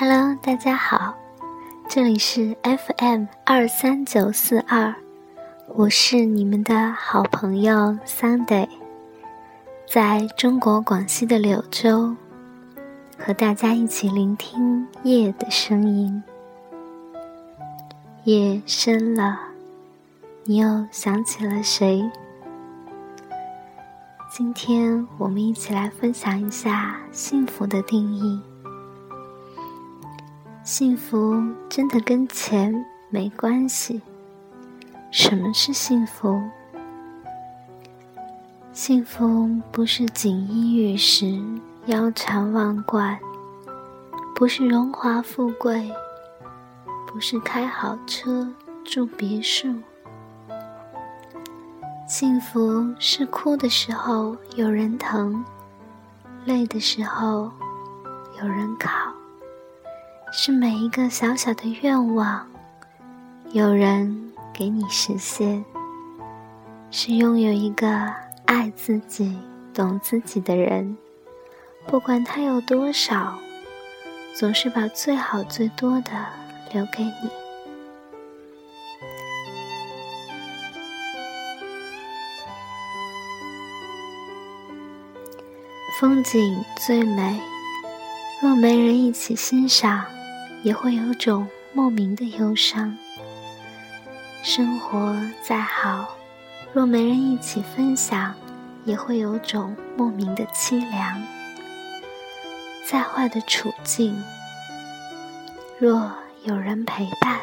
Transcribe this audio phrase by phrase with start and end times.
[0.00, 1.12] Hello，大家好，
[1.88, 4.94] 这里是 FM 二三九四二，
[5.74, 8.68] 我是你们的好朋友 Sunday，
[9.92, 12.14] 在中国广西的柳州，
[13.18, 16.22] 和大家一起聆听夜的声音。
[18.22, 19.36] 夜深了，
[20.44, 22.08] 你又想起了谁？
[24.30, 28.40] 今天我们一起来分享一下幸福的定义。
[30.68, 34.02] 幸福真的跟钱没关系。
[35.10, 36.38] 什么是幸福？
[38.70, 41.42] 幸福不是锦衣玉食、
[41.86, 43.18] 腰缠万贯，
[44.36, 45.90] 不是荣华富贵，
[47.06, 48.46] 不是开好车、
[48.84, 49.74] 住别墅。
[52.06, 55.42] 幸福是哭的时候有人疼，
[56.44, 57.50] 累的时候
[58.42, 59.07] 有人靠。
[60.30, 62.46] 是每一个小小的愿望，
[63.50, 65.64] 有人给你实现；
[66.90, 68.12] 是拥有一个
[68.44, 69.38] 爱自己、
[69.72, 70.96] 懂自己的人，
[71.86, 73.38] 不管他有多少，
[74.36, 76.12] 总是把最好最多的
[76.72, 77.30] 留给你。
[85.98, 87.40] 风景最美，
[88.40, 90.04] 若没人一起欣赏。
[90.68, 92.94] 也会有种莫名的忧伤。
[94.42, 96.18] 生活再好，
[96.74, 98.34] 若没人一起分享，
[98.84, 101.22] 也会有种莫名的凄凉。
[102.86, 104.22] 再坏的处境，
[105.78, 106.12] 若
[106.44, 107.40] 有人陪伴，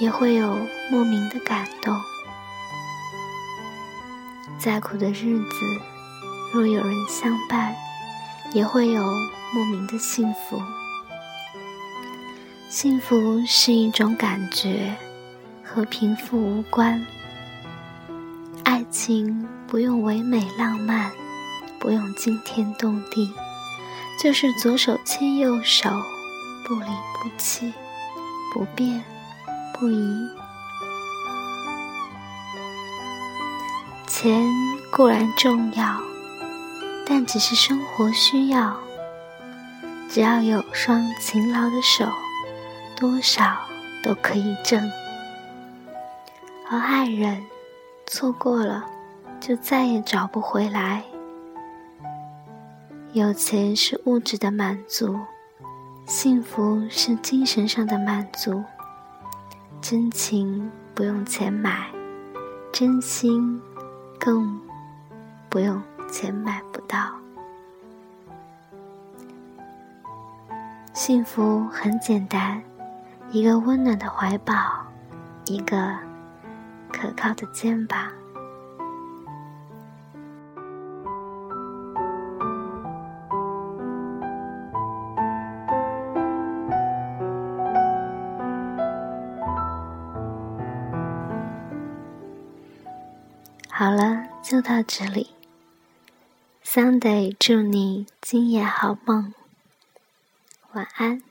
[0.00, 0.58] 也会有
[0.90, 1.96] 莫名的感动。
[4.58, 5.54] 再苦的日子，
[6.52, 7.72] 若有人相伴，
[8.52, 9.04] 也会有
[9.54, 10.60] 莫名的幸福。
[12.68, 14.94] 幸福是一种感觉，
[15.64, 17.02] 和贫富无关。
[18.62, 21.10] 爱情不用唯美浪漫，
[21.78, 23.32] 不用惊天动地，
[24.22, 25.88] 就是左手牵右手，
[26.66, 26.86] 不离
[27.22, 27.72] 不弃，
[28.52, 29.02] 不变
[29.72, 30.28] 不移。
[34.06, 34.46] 钱
[34.92, 36.02] 固然重要，
[37.06, 38.76] 但只是生活需要。
[40.10, 42.06] 只要有双勤劳的手。
[42.98, 43.56] 多少
[44.02, 44.90] 都可以挣，
[46.68, 47.40] 而爱人
[48.08, 48.84] 错过了，
[49.38, 51.04] 就再也找不回来。
[53.12, 55.16] 有钱是物质的满足，
[56.06, 58.64] 幸福是精神上的满足。
[59.80, 61.86] 真情不用钱买，
[62.72, 63.62] 真心
[64.18, 64.60] 更
[65.48, 65.80] 不用
[66.10, 67.12] 钱买不到。
[70.92, 72.60] 幸福很简单。
[73.30, 74.54] 一个温暖的怀抱，
[75.44, 75.94] 一个
[76.90, 78.10] 可靠的肩膀。
[93.70, 95.34] 好了，就到这里。
[96.64, 99.32] Sunday，祝你今夜好梦，
[100.72, 101.27] 晚安。